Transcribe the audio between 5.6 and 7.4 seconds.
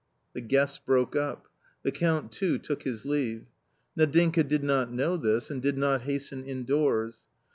did not hasten indoors.